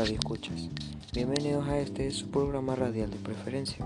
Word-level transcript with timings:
Radio 0.00 0.14
Escuchas. 0.14 0.70
Bienvenidos 1.12 1.68
a 1.68 1.78
este 1.78 2.10
su 2.10 2.30
programa 2.30 2.74
radial 2.74 3.10
de 3.10 3.18
preferencia. 3.18 3.84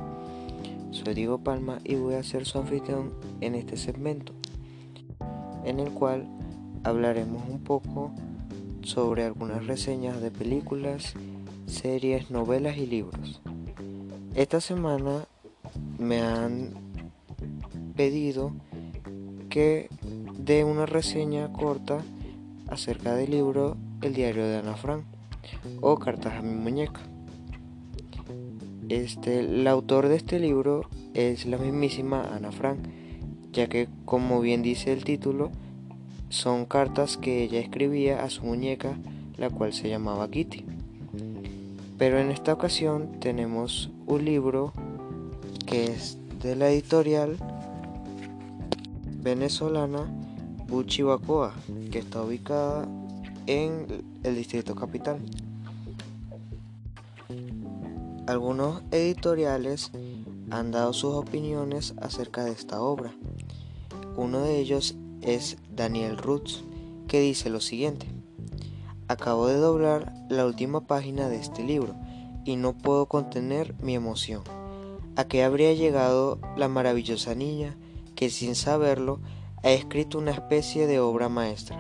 Soy 0.93 1.13
Diego 1.13 1.39
Palma 1.39 1.81
y 1.83 1.97
voy 1.97 2.15
a 2.15 2.23
ser 2.23 2.47
su 2.47 2.57
anfitrión 2.57 3.13
en 3.41 3.57
este 3.57 3.77
segmento, 3.77 4.33
en 5.65 5.81
el 5.81 5.91
cual 5.91 6.29
hablaremos 6.85 7.43
un 7.49 7.59
poco 7.65 8.13
sobre 8.83 9.25
algunas 9.25 9.67
reseñas 9.67 10.21
de 10.21 10.31
películas, 10.31 11.15
series, 11.67 12.31
novelas 12.31 12.77
y 12.77 12.87
libros. 12.87 13.41
Esta 14.37 14.61
semana 14.61 15.27
me 15.99 16.23
han 16.23 16.75
pedido 17.97 18.53
que 19.51 19.89
dé 20.39 20.63
una 20.63 20.87
reseña 20.87 21.53
corta 21.53 22.05
acerca 22.69 23.17
del 23.17 23.33
libro 23.33 23.77
El 24.01 24.15
diario 24.15 24.47
de 24.47 24.59
Ana 24.59 24.77
Frank 24.77 25.14
o 25.81 25.99
Cartas 25.99 26.35
a 26.35 26.43
mi 26.43 26.55
muñeca. 26.55 27.01
Este, 28.89 29.41
el 29.41 29.67
autor 29.67 30.09
de 30.09 30.17
este 30.17 30.39
libro 30.39 30.89
es 31.15 31.47
la 31.47 31.57
mismísima 31.57 32.23
Ana 32.35 32.53
Frank, 32.53 32.81
ya 33.53 33.69
que 33.69 33.89
como 34.05 34.41
bien 34.41 34.63
dice 34.63 34.93
el 34.93 35.05
título, 35.05 35.51
son 36.29 36.67
cartas 36.67 37.17
que 37.17 37.45
ella 37.45 37.61
escribía 37.61 38.25
a 38.25 38.31
su 38.31 38.45
muñeca, 38.45 38.99
la 39.37 39.51
cual 39.51 39.73
se 39.73 39.89
llamaba 39.89 40.31
Kitty. 40.31 40.65
Pero 41.97 42.19
en 42.19 42.31
esta 42.31 42.53
ocasión 42.53 43.21
tenemos 43.21 43.91
un 44.07 44.25
libro 44.25 44.73
que 45.67 45.85
es 45.85 46.19
de 46.43 46.57
la 46.57 46.69
editorial 46.69 47.37
venezolana 49.23 50.05
Buchibacoa, 50.69 51.55
que 51.91 52.01
está 52.01 52.23
ubicada 52.23 52.89
en 53.47 53.87
el 54.23 54.35
distrito 54.37 54.75
capital. 54.75 55.21
Algunos 58.27 58.81
editoriales 58.91 59.91
han 60.51 60.71
dado 60.71 60.95
sus 60.95 61.13
opiniones 61.13 61.93
acerca 62.01 62.43
de 62.43 62.53
esta 62.53 62.81
obra. 62.81 63.15
Uno 64.17 64.41
de 64.41 64.59
ellos 64.59 64.97
es 65.21 65.59
Daniel 65.71 66.17
Roots, 66.17 66.65
que 67.07 67.21
dice 67.21 67.51
lo 67.51 67.61
siguiente. 67.61 68.07
Acabo 69.09 69.47
de 69.47 69.57
doblar 69.57 70.15
la 70.31 70.47
última 70.47 70.87
página 70.87 71.29
de 71.29 71.37
este 71.37 71.63
libro 71.63 71.95
y 72.47 72.57
no 72.57 72.73
puedo 72.73 73.07
contener 73.07 73.75
mi 73.83 73.95
emoción. 73.95 74.43
¿A 75.17 75.25
qué 75.25 75.45
habría 75.45 75.75
llegado 75.75 76.39
la 76.57 76.69
maravillosa 76.69 77.35
niña 77.35 77.77
que 78.17 78.31
sin 78.31 78.55
saberlo 78.55 79.21
ha 79.63 79.71
escrito 79.71 80.17
una 80.17 80.31
especie 80.31 80.87
de 80.87 80.99
obra 80.99 81.29
maestra? 81.29 81.79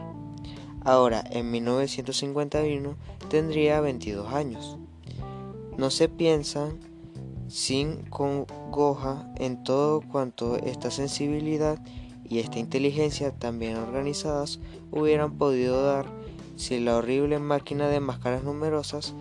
Ahora, 0.82 1.24
en 1.30 1.50
1951, 1.50 2.96
tendría 3.30 3.80
22 3.80 4.30
años. 4.34 4.76
No 5.76 5.90
se 5.90 6.08
piensa 6.08 6.70
sin 7.48 8.02
congoja 8.04 9.28
en 9.36 9.62
todo 9.64 10.00
cuanto 10.00 10.56
esta 10.56 10.90
sensibilidad 10.90 11.78
y 12.24 12.38
esta 12.38 12.58
inteligencia 12.58 13.32
tan 13.32 13.58
bien 13.58 13.76
organizadas 13.76 14.60
hubieran 14.90 15.36
podido 15.36 15.84
dar 15.84 16.06
si 16.56 16.80
la 16.80 16.96
horrible 16.96 17.38
máquina 17.38 17.88
de 17.88 18.00
máscaras 18.00 18.44
numerosas 18.44 19.14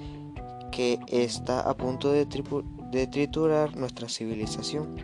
que 0.72 1.00
está 1.08 1.60
a 1.60 1.76
punto 1.76 2.12
de, 2.12 2.26
de 2.92 3.08
triturar 3.08 3.76
nuestra 3.76 4.08
civilización. 4.08 4.96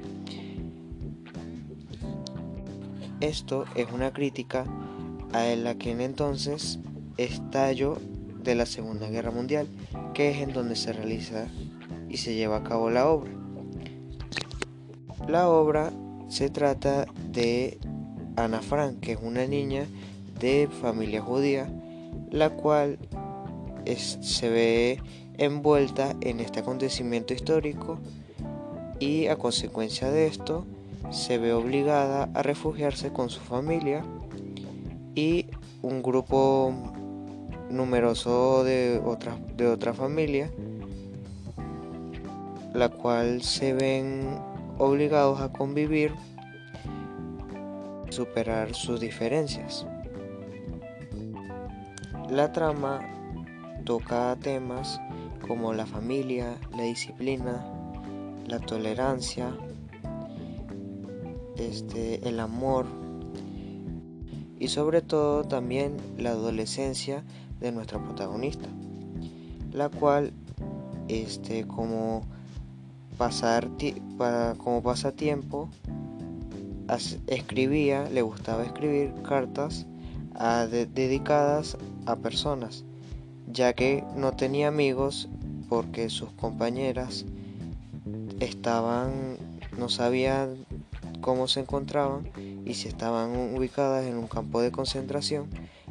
Esto 3.20 3.66
es 3.76 3.92
una 3.92 4.14
crítica 4.14 4.66
a 5.34 5.44
la 5.56 5.76
que 5.76 5.92
en 5.92 6.02
entonces 6.02 6.80
estallo 7.18 7.98
de 8.50 8.56
la 8.56 8.66
Segunda 8.66 9.08
Guerra 9.08 9.30
Mundial, 9.30 9.68
que 10.16 10.32
es 10.32 10.38
en 10.38 10.54
donde 10.54 10.76
se 10.76 10.92
realiza 10.92 11.46
y 12.10 12.18
se 12.18 12.34
lleva 12.34 12.58
a 12.58 12.64
cabo 12.64 12.90
la 12.90 13.08
obra. 13.08 13.32
La 15.28 15.48
obra 15.50 15.92
se 16.30 16.50
trata 16.50 17.06
de 17.32 17.78
Ana 18.36 18.62
Frank, 18.62 19.02
que 19.02 19.12
es 19.12 19.20
una 19.22 19.46
niña 19.46 19.86
de 20.40 20.68
familia 20.82 21.22
judía, 21.22 21.70
la 22.32 22.50
cual 22.50 22.98
se 23.96 24.50
ve 24.50 25.00
envuelta 25.38 26.16
en 26.22 26.40
este 26.40 26.62
acontecimiento 26.62 27.36
histórico 27.36 28.00
y 29.00 29.28
a 29.28 29.36
consecuencia 29.36 30.10
de 30.10 30.26
esto 30.26 30.66
se 31.12 31.38
ve 31.38 31.54
obligada 31.54 32.30
a 32.34 32.42
refugiarse 32.42 33.14
con 33.14 33.30
su 33.30 33.42
familia 33.42 34.04
y 35.14 35.46
un 35.84 36.02
grupo 36.02 36.74
numeroso 37.70 38.64
de 38.64 39.02
otra, 39.04 39.38
de 39.56 39.68
otra 39.68 39.94
familia, 39.94 40.52
la 42.74 42.90
cual 42.90 43.42
se 43.42 43.74
ven 43.74 44.40
obligados 44.78 45.42
a 45.42 45.52
convivir, 45.52 46.14
superar 48.10 48.74
sus 48.74 49.00
diferencias. 49.00 49.86
La 52.30 52.52
trama 52.52 53.02
toca 53.86 54.36
temas 54.42 55.00
como 55.48 55.74
la 55.74 55.86
familia, 55.86 56.58
la 56.78 56.84
disciplina, 56.84 57.66
la 58.48 58.60
tolerancia, 58.60 59.56
este, 61.58 62.28
el 62.28 62.40
amor 62.40 62.86
y 64.60 64.68
sobre 64.68 65.02
todo 65.02 65.44
también 65.44 65.98
la 66.18 66.32
adolescencia 66.32 67.24
de 67.60 67.72
nuestra 67.72 68.02
protagonista, 68.04 68.68
la 69.72 69.90
cual 69.90 70.32
este 71.08 71.66
como 71.66 72.24
pasar 73.18 73.70
para 74.18 74.56
como 74.56 74.82
pasatiempo 74.82 75.70
escribía, 77.28 78.10
le 78.10 78.22
gustaba 78.22 78.64
escribir 78.64 79.14
cartas 79.24 79.86
dedicadas 80.96 81.78
a 82.06 82.16
personas, 82.16 82.86
ya 83.52 83.74
que 83.74 84.04
no 84.16 84.32
tenía 84.32 84.70
amigos 84.70 85.28
porque 85.68 86.10
sus 86.10 86.32
compañeras 86.32 87.26
estaban 88.40 89.38
no 89.78 89.90
sabían 89.90 90.66
cómo 91.22 91.48
se 91.48 91.60
encontraban 91.60 92.30
y 92.66 92.74
si 92.74 92.88
estaban 92.88 93.56
ubicadas 93.56 94.06
en 94.06 94.18
un 94.18 94.28
campo 94.28 94.62
de 94.62 94.72
concentración 94.72 95.48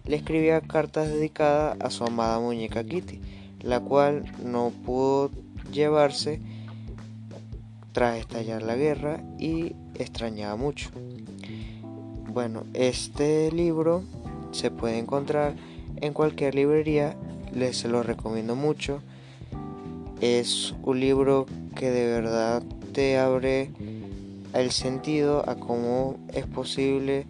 le 0.09 0.17
escribía 0.17 0.63
cartas 0.63 1.09
dedicadas 1.09 1.77
a 1.81 1.91
su 1.91 2.03
amada 2.05 2.41
muñeca 2.41 2.83
Kitty, 2.83 3.21
la 3.61 3.81
cual 3.81 4.25
no 4.43 4.73
pudo 4.85 5.31
llevarse 5.71 6.41
tras 7.93 8.19
estallar 8.19 8.63
la 8.63 8.75
guerra 8.75 9.23
y 9.39 9.75
extrañaba 9.95 10.57
mucho. 10.57 10.91
Bueno, 12.33 12.65
este 12.73 13.53
libro 13.53 14.03
se 14.53 14.71
puede 14.71 14.99
encontrar 14.99 15.55
en 15.97 16.15
cualquier 16.15 16.55
librería, 16.55 17.15
les 17.55 17.85
lo 17.85 18.03
recomiendo 18.03 18.57
mucho. 18.57 19.03
Es 20.23 20.75
un 20.83 21.01
libro 21.01 21.47
que 21.77 21.91
de 21.91 22.07
verdad 22.07 22.63
te 22.93 23.19
abre 23.19 23.71
el 24.55 24.71
sentido 24.71 25.49
a 25.49 25.57
cómo 25.57 26.17
es 26.33 26.47
posible 26.47 27.27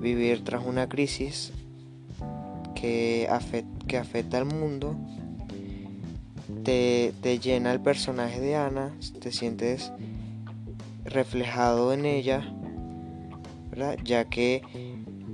vivir 0.00 0.44
tras 0.44 0.64
una 0.64 0.88
crisis 0.88 1.52
que, 2.82 3.28
afecta 4.00 4.38
al 4.38 4.44
mundo, 4.44 4.96
te, 6.64 7.12
llena 7.40 7.72
el 7.72 7.80
personaje 7.80 8.40
de 8.40 8.56
Ana, 8.56 8.92
te 9.20 9.30
sientes 9.30 9.92
reflejado 11.04 11.92
en 11.92 12.04
ella, 12.04 12.52
ya 14.04 14.24
que 14.24 14.62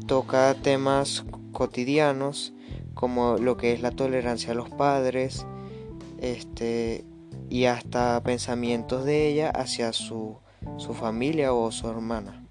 toca 0.06 0.54
temas 0.62 1.24
cotidianos 1.52 2.52
como 2.92 3.38
lo 3.38 3.56
que 3.56 3.72
es 3.72 3.80
la 3.80 3.92
tolerancia 3.92 4.52
a 4.52 4.54
los 4.54 4.68
padres, 4.68 5.46
este, 6.20 7.06
y 7.48 7.64
hasta 7.64 8.22
pensamientos 8.22 9.06
de 9.06 9.28
ella 9.28 9.50
hacia 9.50 9.94
su, 9.94 10.36
su 10.76 10.92
familia 10.92 11.54
o 11.54 11.72
su 11.72 11.88
hermana. 11.88 12.47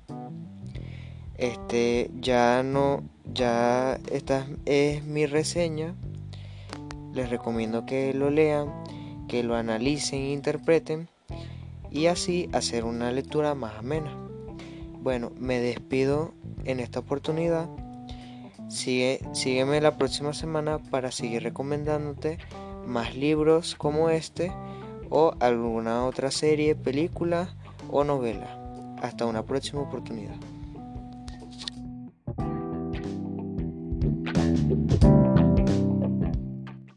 Este 1.38 2.10
ya 2.19 2.63
no 2.63 3.04
ya 3.34 4.00
esta 4.12 4.48
es 4.66 5.04
mi 5.04 5.25
reseña. 5.25 5.95
Les 7.13 7.30
recomiendo 7.30 7.86
que 7.86 8.13
lo 8.13 8.30
lean, 8.30 8.72
que 9.28 9.44
lo 9.44 9.56
analicen 9.56 10.22
e 10.22 10.34
interpreten 10.34 11.10
y 11.92 12.07
así 12.07 12.50
hacer 12.54 12.86
una 12.86 13.12
lectura 13.12 13.56
más 13.56 13.75
amena. 13.78 14.16
Bueno, 15.01 15.31
me 15.38 15.60
despido 15.60 16.34
en 16.66 16.80
esta 16.80 17.00
oportunidad. 17.00 17.69
Sigue, 18.68 19.22
sígueme 19.33 19.80
la 19.80 19.98
próxima 19.98 20.33
semana 20.33 20.80
para 20.80 21.12
seguir 21.12 21.44
recomendándote 21.44 22.40
más 22.86 23.16
libros 23.16 23.75
como 23.75 24.10
este 24.10 24.51
o 25.10 25.33
alguna 25.40 26.06
otra 26.06 26.31
serie, 26.31 26.75
película 26.75 27.56
o 27.90 28.04
novela. 28.04 28.60
Hasta 29.01 29.25
una 29.25 29.44
próxima 29.44 29.81
oportunidad. 29.81 30.36
Thank 34.69 35.04
you. 35.04 35.17